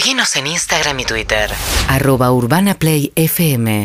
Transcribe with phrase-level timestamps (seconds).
[0.00, 1.50] Seguinos en Instagram y Twitter.
[1.86, 3.84] arroba urbanaplayfm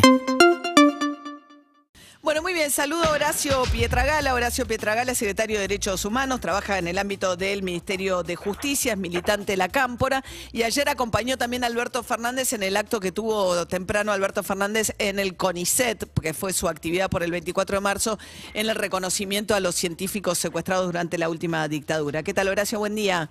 [2.22, 2.72] Bueno, muy bien.
[2.72, 4.34] Saludo a Horacio Pietragala.
[4.34, 8.98] Horacio Pietragala, secretario de Derechos Humanos, trabaja en el ámbito del Ministerio de Justicia, es
[8.98, 10.24] militante de la Cámpora.
[10.54, 14.94] Y ayer acompañó también a Alberto Fernández en el acto que tuvo temprano Alberto Fernández
[15.00, 18.18] en el CONICET, que fue su actividad por el 24 de marzo,
[18.54, 22.24] en el reconocimiento a los científicos secuestrados durante la última dictadura.
[22.24, 22.80] ¿Qué tal, Horacio?
[22.80, 23.30] Buen día.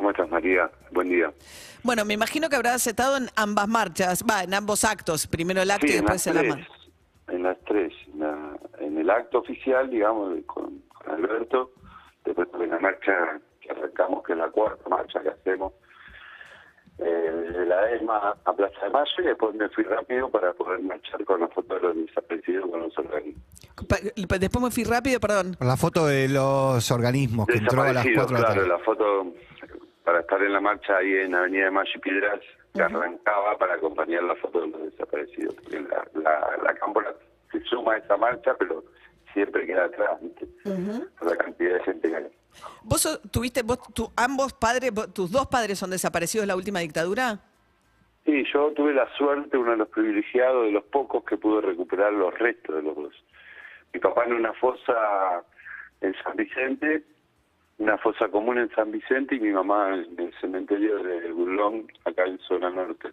[0.00, 0.70] ¿Cómo estás, María?
[0.92, 1.30] Buen día.
[1.82, 5.70] Bueno, me imagino que habrás estado en ambas marchas, va, en ambos actos, primero el
[5.70, 6.66] acto y en después las el tres.
[7.28, 7.92] En las tres.
[8.14, 11.72] En, la- en el acto oficial, digamos, de- con, con Alberto,
[12.24, 13.12] después en la marcha
[13.60, 15.74] que arrancamos, que es la cuarta marcha que hacemos,
[16.96, 20.80] eh, de la ESMA a Plaza de Mayo, y después me fui rápido para poder
[20.80, 23.42] marchar con la foto de los desaparecidos con los organismos.
[23.86, 25.56] Pa- Después me fui rápido, perdón.
[25.58, 28.78] Con la foto de los organismos que entró a las Desaparecidos, 4 de la claro,
[28.78, 29.34] la foto
[30.04, 32.40] para estar en la marcha ahí en Avenida de Mayo y Piedras,
[32.74, 35.54] que arrancaba para acompañar la foto de los desaparecidos.
[35.70, 37.14] La, la, la cámpora
[37.52, 38.84] se suma a esa marcha, pero
[39.32, 40.18] siempre queda atrás.
[41.18, 42.26] Por la cantidad de gente que hay.
[42.82, 46.80] ¿Vos tuviste, vos, tu- ambos padres, vos- tus dos padres son desaparecidos en la última
[46.80, 47.38] dictadura?
[48.24, 52.12] Sí, yo tuve la suerte, uno de los privilegiados, de los pocos que pude recuperar
[52.12, 53.24] los restos de los dos.
[53.92, 55.42] Mi papá en una fosa
[56.00, 57.02] en San Vicente,
[57.80, 62.24] una fosa común en San Vicente, y mi mamá en el cementerio de Burlón, acá
[62.26, 63.08] en zona norte.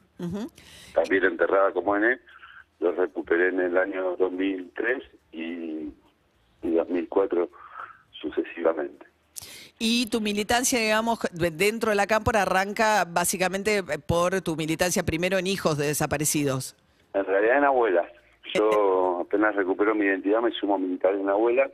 [0.93, 2.19] También enterrada como N,
[2.79, 5.39] los recuperé en el año 2003 y,
[6.61, 7.49] y 2004
[8.11, 9.05] sucesivamente.
[9.79, 15.37] Y tu militancia, digamos, de- dentro de la cámpora arranca básicamente por tu militancia primero
[15.37, 16.75] en hijos de desaparecidos.
[17.13, 18.11] En realidad en abuelas.
[18.53, 21.71] Yo apenas recupero mi identidad, me sumo a militar en abuelas.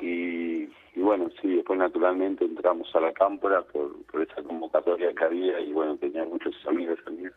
[0.00, 5.24] Y, y bueno, sí, después naturalmente entramos a la cámpora por, por esa convocatoria que
[5.24, 7.32] había y bueno, tenía muchos amigos también.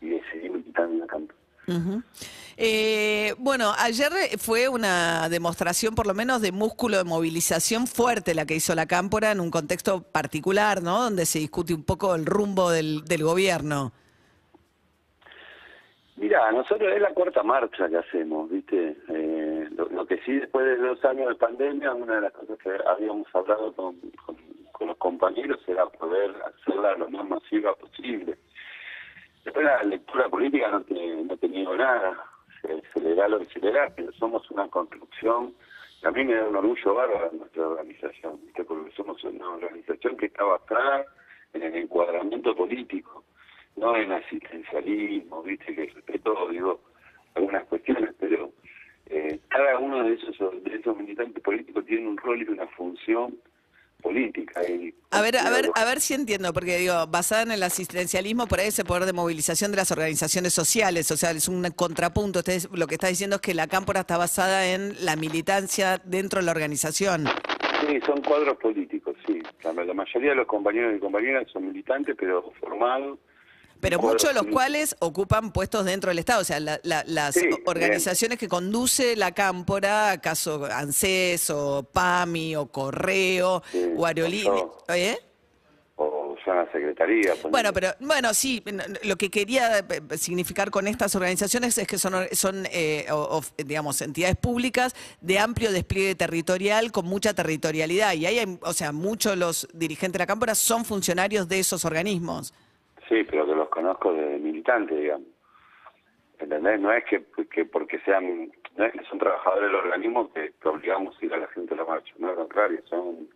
[0.00, 1.38] Y decidí en la cámpora.
[2.56, 8.46] Eh, bueno, ayer fue una demostración por lo menos de músculo de movilización fuerte la
[8.46, 11.04] que hizo la cámpora en un contexto particular, ¿no?
[11.04, 13.92] Donde se discute un poco el rumbo del, del gobierno.
[16.16, 18.96] Mira, nosotros es la cuarta marcha que hacemos, ¿viste?
[19.08, 22.58] Eh, lo, lo que sí, después de dos años de pandemia, una de las cosas
[22.58, 23.96] que habíamos hablado con,
[24.80, 28.38] los compañeros era poder hacerla lo más masiva posible.
[29.44, 32.24] Después la lectura política no te, no te niego nada,
[32.62, 35.54] se, se le da lo que se le da, pero somos una construcción,
[36.02, 38.64] y a mí me da un orgullo bárbaro nuestra organización, ¿viste?
[38.64, 41.04] porque somos una organización que está basada
[41.54, 43.24] en el encuadramiento político
[43.78, 46.80] no en asistencialismo, viste, que respeto, digo,
[47.34, 48.37] algunas cuestiones, pero
[49.10, 53.36] eh, cada uno de esos, de esos militantes políticos tiene un rol y una función
[54.02, 54.62] política.
[54.68, 58.46] Y, A ver, a ver, a ver si entiendo, porque digo, basada en el asistencialismo,
[58.46, 62.40] por ahí ese poder de movilización de las organizaciones sociales, o sea, es un contrapunto.
[62.40, 66.40] Ustedes lo que está diciendo es que la cámpora está basada en la militancia dentro
[66.40, 67.26] de la organización.
[67.80, 69.40] Sí, son cuadros políticos, sí.
[69.62, 73.18] La, la mayoría de los compañeros y compañeras son militantes, pero formados.
[73.80, 77.34] Pero muchos de los cuales ocupan puestos dentro del Estado, o sea, la- la- las
[77.34, 84.52] Sí, organizaciones que conduce la cámpora, caso ANSES o PAMI o Correo Sí, o Aerolínea.
[84.52, 85.18] o ¿Eh?
[86.00, 87.30] O son la secretaría.
[87.34, 87.50] ponele.
[87.50, 88.62] Bueno, pero bueno, sí,
[89.02, 89.84] lo que quería eh,
[90.16, 95.40] significar con estas organizaciones es que son, son eh, o- o, digamos, entidades públicas de
[95.40, 98.12] amplio despliegue territorial, con mucha territorialidad.
[98.14, 101.58] Y ahí, hay, o sea, muchos de los dirigentes de la Cámpora son funcionarios de
[101.58, 102.54] esos organismos.
[103.08, 103.44] Sí, pero
[103.88, 105.26] conozco de militantes, digamos.
[106.38, 106.80] ¿Entendés?
[106.80, 110.68] No es que, que porque sean, no es que son trabajadores del organismo que, que
[110.68, 113.28] obligamos a ir a la gente a la marcha, no, al contrario, son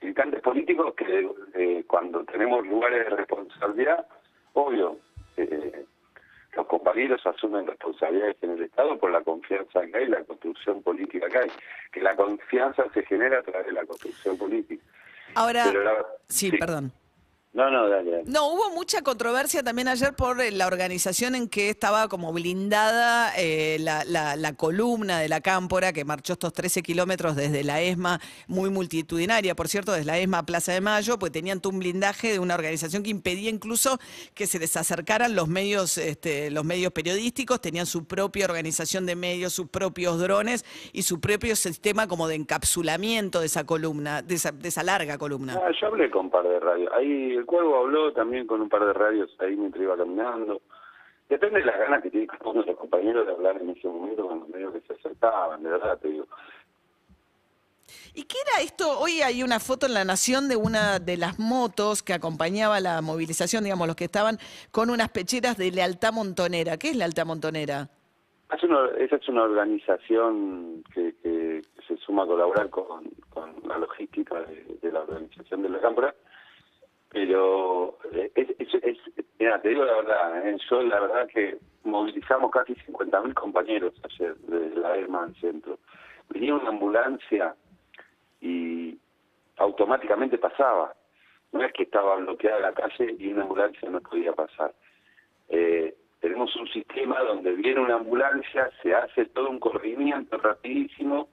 [0.00, 4.06] militantes políticos que eh, cuando tenemos lugares de responsabilidad,
[4.54, 4.96] obvio,
[5.36, 5.84] eh,
[6.54, 11.28] los compañeros asumen responsabilidades en el Estado por la confianza que hay, la construcción política
[11.28, 11.50] que hay,
[11.92, 14.82] que la confianza se genera a través de la construcción política.
[15.34, 16.56] Ahora, Pero la- sí, sí.
[16.56, 16.90] perdón.
[17.56, 18.24] No, no, dale, dale.
[18.26, 23.32] No, hubo mucha controversia también ayer por eh, la organización en que estaba como blindada
[23.38, 27.80] eh, la, la- la columna de la Cámpora que marchó estos 13 kilómetros desde la
[27.80, 31.72] ESMA, muy multitudinaria, por cierto, desde la ESMA a Plaza de Mayo, pues tenían todo
[31.72, 33.98] un blindaje de una organización que impedía incluso
[34.34, 39.16] que se les acercaran los medios, este, los medios periodísticos, tenían su propia organización de
[39.16, 44.34] medios, sus propios drones y su propio sistema como de encapsulamiento de esa columna, de
[44.34, 45.58] esa, de esa larga columna.
[45.64, 46.90] Ah, yo hablé con un par de radios.
[46.94, 50.60] Ahí el Cuervo habló también con un par de radios ahí mientras iba caminando.
[51.28, 53.88] Depende de las ganas que tienen cada uno de los compañeros de hablar en ese
[53.88, 56.26] momento con los medios que se acercaban, de verdad te digo.
[58.14, 58.98] ¿Y qué era esto?
[58.98, 63.00] Hoy hay una foto en La Nación de una de las motos que acompañaba la
[63.02, 64.38] movilización, digamos, los que estaban
[64.70, 66.78] con unas pecheras de lealtad montonera.
[66.78, 67.88] ¿Qué es lealtad montonera?
[68.54, 73.78] Es una- esa es una organización que, que se suma a colaborar con, con la
[73.78, 76.14] logística de, de la organización de la Cámpora,
[77.16, 78.98] pero eh, es, es-
[79.38, 84.36] mira, te digo la verdad, eh, yo la verdad que movilizamos casi 50.000 compañeros ayer
[84.36, 85.78] desde la ESMA al centro.
[86.28, 87.54] Venía una ambulancia
[88.42, 88.98] y
[89.56, 90.94] automáticamente pasaba.
[91.52, 94.74] No es que estaba bloqueada la calle y una ambulancia no podía pasar.
[95.48, 101.30] Eh, tenemos un sistema donde viene una ambulancia, se hace todo un corrimiento rapidísimo,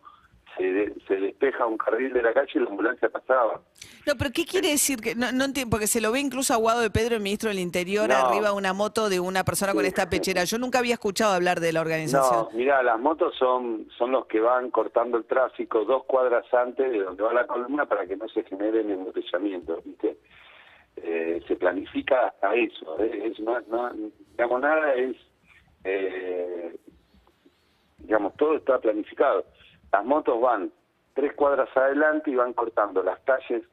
[0.58, 3.62] se, de- se despeja un carril de la calle y la ambulancia pasaba.
[4.06, 5.00] No, pero ¿qué quiere decir?
[5.02, 7.50] que No, no entiendo, porque se lo ve incluso a Guado de Pedro, el ministro
[7.50, 8.16] del Interior, No.
[8.16, 10.44] arriba de una moto de una persona con esta pechera.
[10.44, 12.48] Yo nunca había escuchado hablar de la organización.
[12.52, 16.92] No, mira, las motos son son los que van cortando el tráfico dos cuadras antes
[16.92, 20.18] de donde va la columna para que no se generen embotellamientos, ¿viste?
[20.98, 23.24] Eh, se planifica hasta eso, ¿eh?
[23.32, 23.92] es no, no,
[24.32, 25.16] digamos, nada es,
[25.84, 26.76] eh,
[27.98, 29.46] digamos, todo está planificado.
[29.94, 30.72] Las motos van
[31.13, 33.63] tres cuadras adelante y van cortando las calles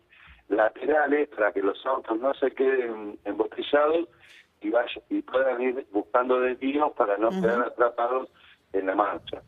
[0.49, 4.07] laterales para que los autos no se queden embotellados
[4.61, 8.29] y vaya, y puedan ir buscando desvíos para no quedar atrapados
[8.75, 9.41] en la marcha.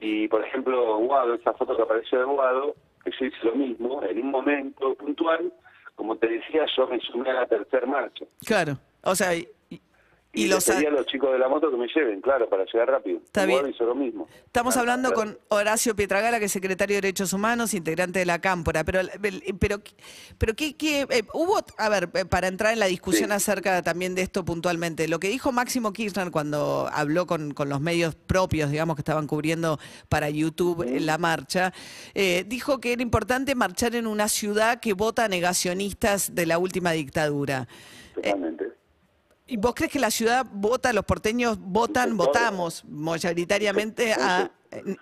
[0.00, 2.74] Y por ejemplo, Guado, esa foto que apareció de Guado,
[3.04, 5.52] que yo hice lo mismo, en un momento puntual,
[5.96, 8.24] como te decía, yo me sumé a la tercera marcha.
[8.46, 8.78] Claro.
[9.02, 9.32] O sea,
[10.32, 12.88] y, y los a los chicos de la moto que me lleven, claro, para llegar
[12.88, 13.18] rápido.
[13.18, 13.68] Está bien.
[13.68, 14.28] Hizo lo mismo.
[14.46, 15.36] Estamos hablando claro.
[15.48, 18.84] con Horacio Pietragala, que es secretario de Derechos Humanos, integrante de la Cámpora.
[18.84, 19.00] Pero,
[19.58, 19.80] pero,
[20.38, 23.34] pero ¿qué, qué, eh, hubo, a ver, eh, para entrar en la discusión Sí.
[23.34, 27.80] acerca también de esto puntualmente, lo que dijo Máximo Kirchner cuando habló con, con los
[27.80, 29.78] medios propios, digamos, que estaban cubriendo
[30.08, 31.72] para YouTube en la marcha,
[32.14, 36.92] eh, dijo que era importante marchar en una ciudad que vota negacionistas de la última
[36.92, 37.68] dictadura.
[38.14, 38.79] Totalmente.
[39.50, 44.48] ¿Y vos crees que la ciudad vota, los porteños votan, Sí, votamos mayoritariamente a...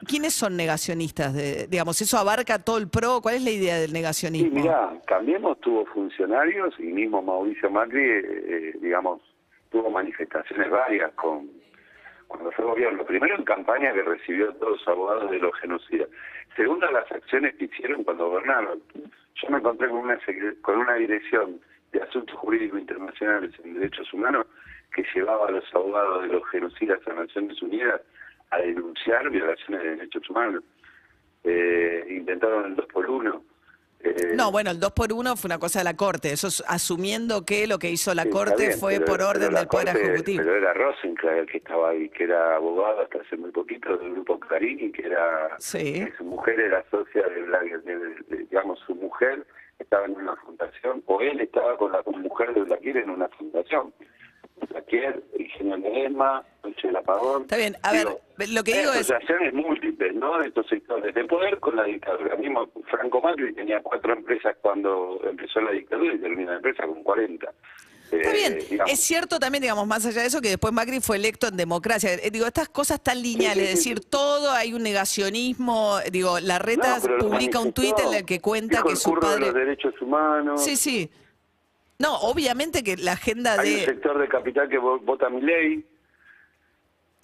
[0.07, 1.35] ¿Quiénes son negacionistas?
[1.35, 3.21] De, digamos, ¿eso abarca todo el PRO?
[3.21, 4.61] ¿Cuál es la idea del Sí, negacionismo?
[4.63, 9.21] mira, Cambiemos tuvo funcionarios y mismo Mauricio Macri, eh, eh, digamos,
[9.71, 11.51] tuvo manifestaciones varias con
[12.29, 13.05] cuando fue gobierno.
[13.05, 16.09] Primero en campaña que recibió a todos los abogados de los genocidas.
[16.57, 18.81] Segundo, las acciones que hicieron cuando gobernaron.
[18.95, 20.19] Yo me encontré con una,
[20.63, 21.61] con una dirección
[21.99, 24.47] de asuntos jurídicos internacionales en derechos humanos
[24.95, 28.01] que llevaba a los abogados de los genocidas a Naciones Unidas
[28.51, 30.63] a denunciar violaciones de derechos humanos.
[31.45, 33.43] Eh, intentaron el 2 por 1
[34.01, 36.31] Eh, No, bueno, el 2 por 1 fue una cosa de la Corte.
[36.33, 39.53] Eso es asumiendo que lo que hizo la Sí, Corte bien, fue pero- por orden
[39.53, 40.45] del Poder Corte- Ejecutivo.
[40.45, 44.13] Pero era Rosencrantz el que estaba ahí, que era abogado hasta hace muy poquito del
[44.13, 46.05] grupo Clarín y que era Sí.
[46.05, 47.99] que su mujer era socia de- de-
[48.29, 49.45] de- digamos su mujer
[49.79, 53.93] estaba en una fundación o él estaba con la mujer de Blaquier en una fundación.
[54.71, 57.43] Blaquier, Ingenio Ledesma, Noche del Apagón.
[57.43, 60.39] Está bien, a ver, lo que digo es- asociaciones múltiples, ¿no?
[60.39, 62.35] De estos sectores de poder con la dictadura.
[62.37, 67.03] Mismo Franco Macri tenía cuatro empresas cuando empezó la dictadura y terminó la empresa con
[67.05, 67.53] 40.
[68.11, 68.93] Está Eh, bien, digamos.
[68.93, 72.15] es cierto también, digamos, más allá de eso, que después Macri fue electo en democracia.
[72.15, 75.99] Eh, Digo, estas cosas tan lineales, es decir, todo hay un negacionismo.
[76.11, 79.35] Digo, la reta No, publica un tuit en el que cuenta que su curro de
[79.35, 79.47] padre.
[79.47, 80.65] los derechos humanos.
[80.65, 81.11] Sí, sí.
[81.99, 83.85] No, obviamente que la agenda Hay un de.
[83.87, 85.85] sector de capital que vo- vota mi ley,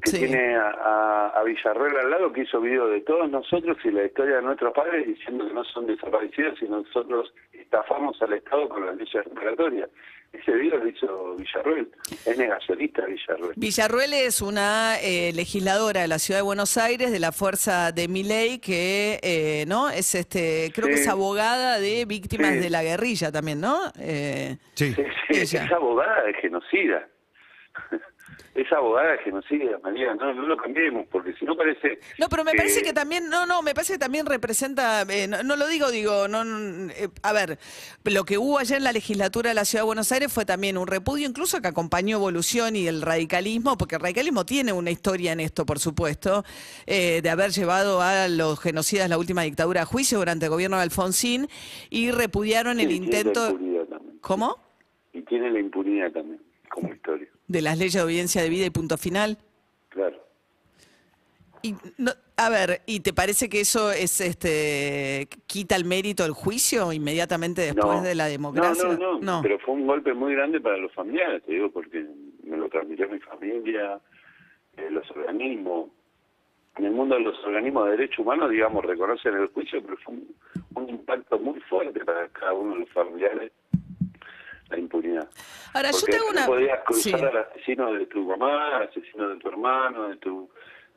[0.05, 0.19] que Sí.
[0.19, 4.05] tiene a, a, a Villarreal al lado, que hizo video de todos nosotros y la
[4.05, 8.85] historia de nuestros padres diciendo que no son desaparecidos y nosotros estafamos al Estado con
[8.87, 9.89] las leyes reparatorias.
[10.33, 11.89] Ese video lo hizo Villarreal.
[12.27, 13.53] Es negacionista Villarreal.
[13.57, 18.09] Villarruel es una eh, legisladora de la ciudad de Buenos Aires de la fuerza de
[18.09, 22.59] Miley que eh, no es este creo que es abogada de víctimas Sí.
[22.59, 23.79] de la guerrilla también, ¿no?
[23.99, 24.93] Eh, Sí.
[24.93, 25.65] Sí, sí, Ella.
[25.67, 27.09] es abogada de genocida.
[28.55, 30.15] Es abogada de genocida, María.
[30.15, 31.99] No, no lo cambiemos, porque si no parece.
[32.19, 35.43] No, pero me parece que también, no, no, me parece que también representa, eh, no,
[35.43, 36.43] no lo digo, digo, no,
[36.91, 37.59] eh, a ver,
[38.05, 40.79] lo que hubo ayer en la legislatura de la Ciudad de Buenos Aires fue también
[40.79, 45.33] un repudio, incluso que acompañó evolución y el radicalismo, porque el radicalismo tiene una historia
[45.33, 46.45] en esto, por supuesto,
[46.87, 50.77] eh, de haber llevado a los genocidas la última dictadura a juicio durante el gobierno
[50.77, 51.49] de Alfonsín
[51.91, 54.19] y repudiaron el Sí, tiene intento, la impunidad también.
[54.21, 54.59] ¿cómo?
[55.13, 57.29] Y tiene la impunidad también, como historia.
[57.55, 59.39] De las leyes de obediencia de vida y punto final.
[59.91, 60.17] Claro.
[61.63, 66.33] Y no- a ver, ¿y te parece que eso es este quita el mérito del
[66.33, 68.03] juicio inmediatamente después No.
[68.03, 68.89] de la democracia?
[68.89, 72.05] No, no, no, Pero fue un golpe muy grande para los familiares, te digo, porque
[72.43, 74.01] me lo transmitió mi familia,
[74.77, 75.91] eh, los organismos.
[76.77, 80.15] en el mundo de los organismos de derechos humanos, digamos, reconocen el juicio, pero fue
[80.15, 80.35] un,
[80.75, 83.53] un impacto muy fuerte para cada uno de los familiares
[84.75, 85.29] la impunidad.
[85.75, 86.47] Ahora, yo Porque tengo tú una...
[86.47, 87.27] podías cruzar Sí.
[87.27, 90.49] al asesino de tu mamá, al asesino de tu hermano, de tu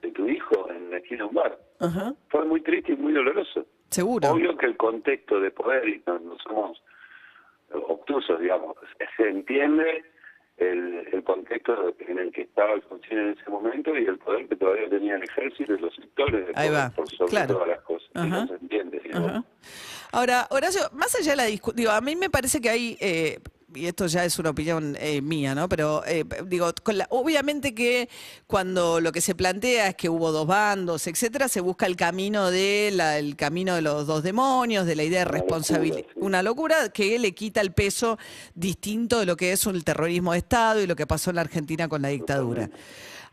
[0.01, 1.59] de tu hijo en la esquina de un bar.
[1.79, 3.65] Ajá, Fue muy triste y muy doloroso.
[3.89, 4.29] seguro.
[4.29, 6.79] Obvio que el contexto de poder, y no, no somos
[7.71, 8.75] obtusos, digamos,
[9.17, 10.03] se entiende
[10.57, 14.55] el, el contexto en el que estaba Alfonsín en ese momento y el poder que
[14.55, 17.53] todavía tenía el ejército y los sectores de Ahí poder va, por sobre claro.
[17.55, 18.09] todas las cosas.
[18.13, 19.01] No se entiende.
[20.11, 23.39] Ahora, Horacio, más allá de la discusión, a mí me parece que hay, eh,
[23.75, 25.67] y esto ya es una opinión eh, mía, ¿no?
[25.67, 28.07] Pero eh, digo, con la- obviamente que
[28.47, 32.49] cuando lo que se plantea es que hubo dos bandos, etcétera, se busca el camino
[32.49, 36.05] de la, el camino de los dos demonios, de la idea de responsabilidad, sí.
[36.15, 38.17] una locura que le quita el peso
[38.55, 41.41] distinto de lo que es el terrorismo de Estado y lo que pasó en la
[41.41, 42.69] Argentina con la dictadura.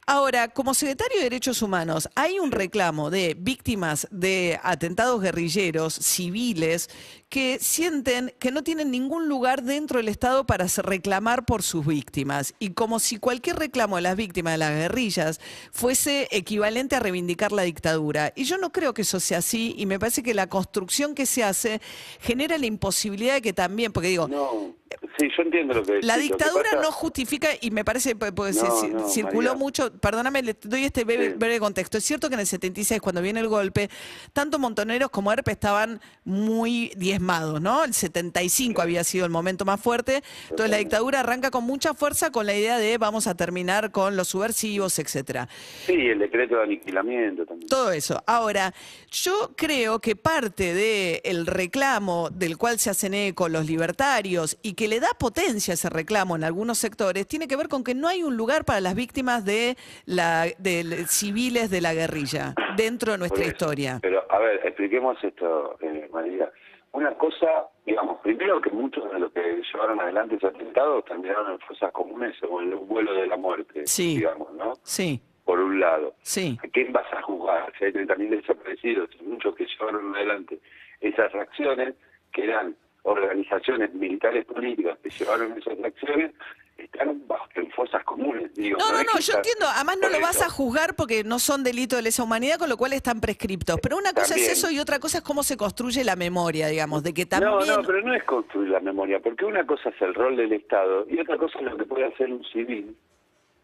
[0.06, 6.90] Ahora, como secretario de Derechos Humanos, hay un reclamo de víctimas de atentados guerrilleros civiles
[7.30, 12.54] que sienten que no tienen ningún lugar dentro del Estado para reclamar por sus víctimas.
[12.58, 15.40] Y como si cualquier reclamo de las víctimas de las guerrillas
[15.72, 18.32] fuese equivalente a reivindicar la dictadura.
[18.36, 21.24] Y yo no creo que eso sea así y me parece que la construcción que
[21.24, 21.80] se hace
[22.20, 24.74] genera la imposibilidad de que también, porque digo, No,
[25.18, 26.30] sí, yo entiendo lo que la decís.
[26.30, 29.54] Dictadura pasa- no justifica, y me parece, pues, pues, No, se- no, circuló María.
[29.54, 31.34] mucho, perdóname, le doy este breve, Sí.
[31.36, 31.98] breve contexto.
[31.98, 33.88] Es cierto que en el 76, cuando viene el golpe,
[34.32, 37.84] tanto Montoneros como Herpe estaban muy diezmados, ¿no?
[37.84, 40.22] El 75 había sido el momento más fuerte.
[40.50, 44.16] Entonces la dictadura arranca con mucha fuerza con la idea de vamos a terminar con
[44.16, 45.48] los subversivos, etcétera.
[45.86, 47.68] Sí, el decreto de aniquilamiento también.
[47.68, 48.22] Todo eso.
[48.26, 48.74] Ahora,
[49.10, 54.88] yo creo que parte del reclamo del cual se hacen eco los libertarios y que
[54.88, 58.22] le da potencia ese reclamo en algunos sectores tiene que ver con que no hay
[58.22, 63.44] un lugar para las víctimas de la de civiles de la guerrilla dentro de nuestra
[63.44, 63.98] historia.
[64.02, 66.50] Pero, a ver, expliquemos esto, eh, María.
[66.92, 67.46] Una cosa,
[67.84, 69.40] digamos, primero que muchos de los que
[69.72, 73.86] llevaron adelante ese atentado terminaron en fosas comunes o en un vuelo de la muerte,
[73.86, 74.16] Sí.
[74.16, 74.74] digamos, ¿no?
[74.84, 76.14] Sí, Por un lado.
[76.22, 76.56] sí.
[76.64, 77.72] ¿A quién vas a juzgar?
[77.78, 80.60] Si hay 30.000 desaparecidos muchos que llevaron adelante
[81.00, 81.94] esas acciones,
[82.32, 86.32] que eran organizaciones militares políticas que llevaron esas acciones,
[86.76, 88.52] están bajo, en fosas comunes.
[88.54, 89.66] Digo, No, no, no, yo entiendo.
[89.74, 92.76] Además no lo vas a juzgar porque no son delitos de lesa humanidad, con lo
[92.76, 93.78] cual están prescriptos.
[93.82, 94.50] Pero una cosa También.
[94.50, 97.52] es eso y otra cosa es cómo se construye la memoria, digamos, de que también...
[97.52, 100.52] No, no, pero no es construir la memoria, porque una cosa es el rol del
[100.52, 102.96] Estado y otra cosa es lo que puede hacer un civil,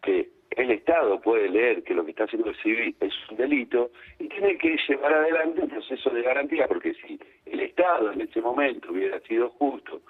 [0.01, 0.29] que
[0.61, 4.27] el Estado puede leer que lo que está haciendo el civil es un delito y
[4.27, 8.91] tiene que llevar adelante un proceso de garantía, porque si el Estado en ese momento
[8.91, 10.01] hubiera sido justo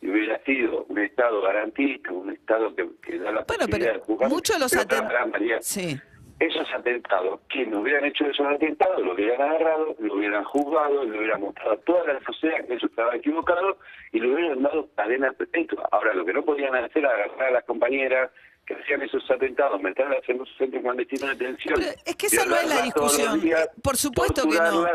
[0.00, 4.18] y hubiera sido un Estado garantista, un Estado que, que da la Bueno, posibilidad pero
[4.18, 5.96] de muchos los pero, aten- pará, María, Sí.
[6.38, 11.42] esos atentados, quienes hubieran hecho esos atentados, lo hubieran agarrado, lo hubieran juzgado, le hubieran
[11.42, 13.76] mostrado a toda la sociedad que eso estaba equivocado
[14.12, 15.86] y le hubieran dado cadena perpetua.
[15.92, 18.30] Ahora, lo que no podían hacer era agarrar a las compañeras
[18.70, 21.74] que hacían esos atentados, meterlas en un centro clandestino de detención.
[21.76, 23.40] Pero es que esa no es la discusión.
[23.40, 24.86] días, Por supuesto que no.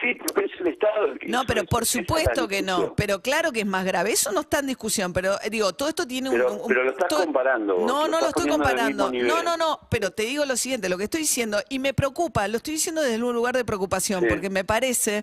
[0.00, 2.94] Sí, porque es el Estado el que No, pero por supuesto que no.
[2.96, 4.12] Pero claro que es más grave.
[4.12, 5.12] Eso no está en discusión.
[5.12, 6.68] Pero eh, digo, todo esto tiene un- Pero- un.
[6.68, 9.12] pero lo estás todo- comparando vos, No, lo no lo estoy comparando.
[9.12, 9.80] No, no, no.
[9.90, 13.02] Pero te digo lo siguiente: lo que estoy diciendo, y me preocupa, lo estoy diciendo
[13.02, 14.26] desde un lugar de preocupación, Sí.
[14.30, 15.22] porque me parece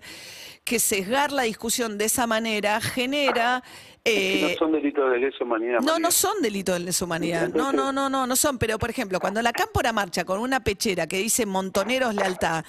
[0.64, 3.64] que sesgar la discusión de esa manera genera.
[4.04, 5.80] Es que eh, no son delitos de lesa humanidad.
[5.80, 7.48] no, no son delitos de lesa humanidad.
[7.52, 8.58] No, no, no, no, no son.
[8.58, 12.64] Pero, por ejemplo, cuando la cámpora marcha con una pechera que dice Montoneros Lealtad,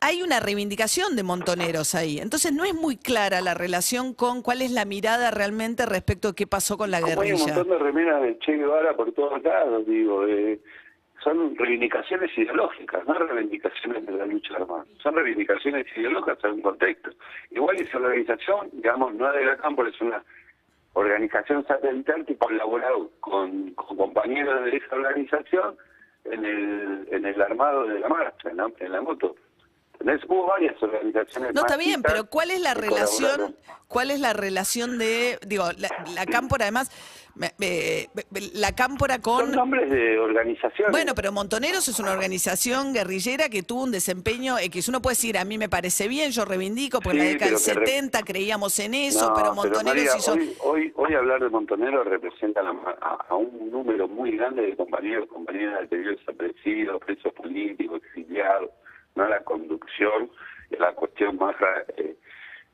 [0.00, 2.18] hay una reivindicación de Montoneros ahí.
[2.18, 6.34] Entonces, no es muy clara la relación con cuál es la mirada realmente respecto a
[6.34, 7.54] qué pasó con la Como hay un guerrilla.
[7.54, 10.60] montón de remeras de Che Guevara por todos lados, digo, eh,
[11.22, 17.10] son reivindicaciones ideológicas, no reivindicaciones de la lucha armada, son reivindicaciones ideológicas en un contexto.
[17.50, 20.22] Igual esa organización, digamos, no es de la campo, es una
[20.94, 25.76] organización satelital que colaboró con, con compañeros de esa organización
[26.24, 28.72] en el, en el armado de la marcha, ¿no?
[28.78, 29.36] en la moto.
[30.28, 31.52] Hubo varias organizaciones.
[31.54, 33.54] No, está bien, pero ¿cuál es la relación?
[33.86, 36.90] ¿Cuál es la relación de, digo, la, la cámpora además,
[38.54, 39.46] la cámpora con...
[39.46, 40.92] Son nombres de organizaciones.
[40.92, 44.88] Bueno, pero Montoneros es una organización guerrillera que tuvo un desempeño X.
[44.88, 47.60] Uno puede decir, a mí me parece bien, yo reivindico, porque en la década del
[47.64, 50.32] pero que re- 70 creíamos en eso, No, pero Montoneros hizo...
[50.32, 54.76] Hoy, hoy, hoy hablar de Montonero representa la a, a un número muy grande de
[54.76, 58.70] compañeros, compañeras de desaparecidos, presos políticos, exiliados,
[59.14, 60.30] no la conducción,
[60.78, 61.56] la cuestión más,
[61.96, 62.16] eh,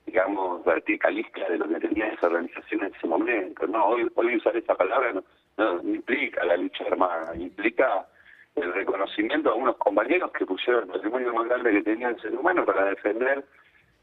[0.05, 3.67] digamos, verticalista de lo que tenía esa organización en ese momento.
[3.67, 5.25] No, hoy, hoy usar esa palabra no,
[5.57, 8.07] no implica la lucha armada, implica
[8.55, 12.35] el reconocimiento a unos compañeros que pusieron el patrimonio más grande que tenía el ser
[12.35, 13.45] humano para defender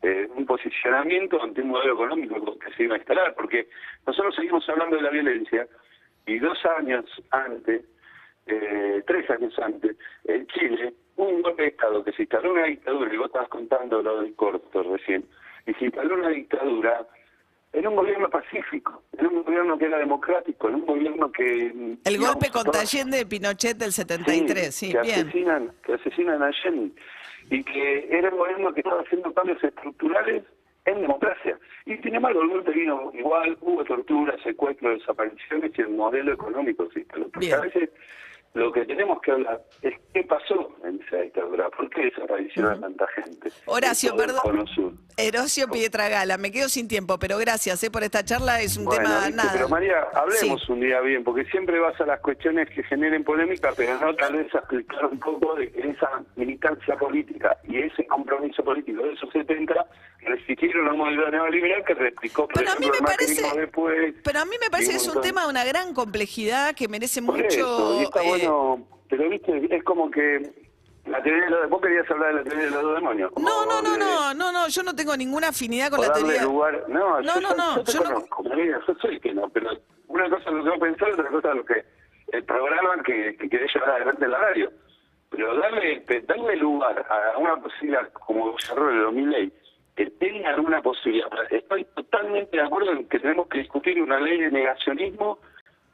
[0.03, 3.67] eh, un posicionamiento ante un modelo económico que se iba a instalar, porque
[4.05, 5.67] nosotros seguimos hablando de la violencia
[6.25, 7.83] y dos años antes,
[8.45, 13.13] eh, tres años antes, en Chile un golpe de Estado que se instaló una dictadura,
[13.13, 15.25] y vos estabas contando lo del corto recién,
[15.65, 17.07] y se instaló una dictadura
[17.73, 21.43] en un gobierno pacífico, en un gobierno que era democrático, en un gobierno que...
[21.43, 25.19] El digamos, golpe contra Allende de Pinochet del 73, sí, que bien.
[25.27, 26.93] asesinan, que asesinan a Allende
[27.49, 30.43] y que era un gobierno que estaba haciendo cambios estructurales
[30.85, 31.57] en democracia.
[31.85, 36.89] Y sin embargo el golpe vino igual, hubo tortura, secuestro, desapariciones y el modelo económico
[36.91, 37.29] se instaló.
[37.29, 37.59] Porque Bien.
[37.59, 37.89] a veces
[38.53, 42.79] lo que tenemos que hablar es qué pasó en esa dictadura, por qué desapareció a
[42.79, 43.49] tanta gente.
[43.65, 44.65] Horacio, perdón.
[45.17, 49.03] Herosio Pietragala, me quedo sin tiempo, pero gracias eh, por esta charla, es un Bueno,
[49.03, 49.35] tema ¿viste?
[49.35, 49.51] nada.
[49.53, 50.71] pero María, hablemos Sí.
[50.71, 54.35] un día bien, porque siempre vas a las cuestiones que generen polémica, pero no tal
[54.37, 59.13] vez a explicar un poco de que esa militancia política y ese compromiso político de
[59.13, 59.73] esos 70
[60.25, 64.15] resistieron a un modelo neoliberal que replicó, Pero a mí me parece- después.
[64.23, 67.21] Pero a mí me parece que es un tema de una gran complejidad que merece
[67.21, 67.47] Por mucho...
[67.47, 70.51] eso, y está eh, bueno, pero viste, es como que
[71.05, 73.31] la teoría de los, vos querías hablar de la teoría de los dos demonios.
[73.37, 76.43] No, no, no, no, no, no, yo no tengo ninguna afinidad con la teoría.
[76.43, 76.85] lugar.
[76.87, 79.33] No, No, yo, no, yo- no, yo te yo no- conozco, María, yo soy que
[79.33, 79.69] no, pero
[80.07, 81.85] una cosa es lo que yo pensaba, otra cosa es lo que
[82.31, 84.71] el programa que, que querés llevar adelante en la radio.
[85.29, 89.53] Pero darle, darle lugar a una posibilidad como desarrollo de 2000 ley,
[89.95, 91.27] que tengan una posibilidad.
[91.49, 95.39] Estoy totalmente de acuerdo en que tenemos que discutir una ley de negacionismo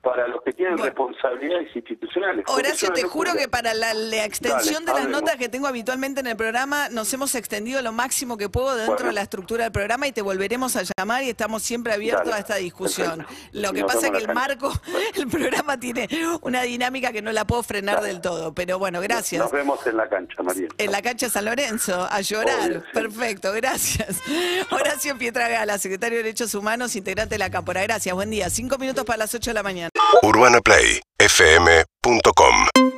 [0.01, 0.85] para los que tienen Bueno.
[0.91, 2.45] responsabilidades institucionales.
[2.47, 6.21] Horacio, te juro que para la, la extensión Dale, de las notas que tengo habitualmente
[6.21, 9.07] en el programa, nos hemos extendido lo máximo que puedo dentro Bueno.
[9.09, 12.37] de la estructura del programa y te volveremos a llamar y estamos siempre abiertos Dale,
[12.37, 13.17] a esta discusión.
[13.25, 13.49] perfecto.
[13.53, 14.71] Lo que Nos pasa es que el marco,
[15.15, 16.07] el programa tiene
[16.41, 18.07] una dinámica que no la puedo frenar Dale.
[18.07, 18.53] del todo.
[18.53, 19.41] Pero bueno, gracias.
[19.41, 20.67] Nos vemos en la cancha, María.
[20.77, 22.69] En la cancha San Lorenzo, a llorar.
[22.69, 22.87] Obvio, sí.
[22.93, 24.21] Perfecto, gracias.
[24.71, 27.81] Horacio Pietragala, secretario de Derechos Humanos, integrante de la Cámpora.
[27.83, 28.49] Gracias, buen día.
[28.49, 29.88] Cinco minutos para las ocho de la mañana.
[30.23, 32.88] UrbanaPlayFM.com